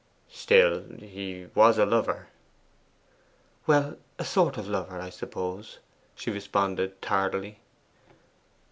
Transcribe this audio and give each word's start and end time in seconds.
'Still, 0.31 0.81
he 0.97 1.45
was 1.53 1.77
a 1.77 1.85
lover?' 1.85 2.27
'Well, 3.67 3.97
a 4.17 4.25
sort 4.25 4.57
of 4.57 4.67
lover, 4.67 4.99
I 4.99 5.11
suppose,' 5.11 5.77
she 6.15 6.31
responded 6.31 6.99
tardily. 7.03 7.59